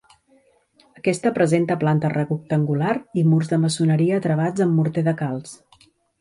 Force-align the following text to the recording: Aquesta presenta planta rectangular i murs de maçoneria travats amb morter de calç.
Aquesta 1.01 1.31
presenta 1.35 1.77
planta 1.83 2.11
rectangular 2.13 2.95
i 3.23 3.25
murs 3.35 3.53
de 3.53 3.61
maçoneria 3.67 4.19
travats 4.25 4.65
amb 4.67 4.75
morter 4.81 5.05
de 5.11 5.15
calç. 5.23 5.55